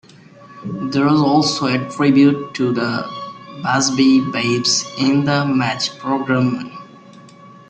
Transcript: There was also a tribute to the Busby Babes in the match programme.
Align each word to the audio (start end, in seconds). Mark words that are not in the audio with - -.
There 0.89 1.05
was 1.05 1.21
also 1.21 1.67
a 1.67 1.77
tribute 1.91 2.55
to 2.55 2.73
the 2.73 3.07
Busby 3.61 4.19
Babes 4.31 4.83
in 4.97 5.25
the 5.25 5.45
match 5.45 5.95
programme. 5.99 6.75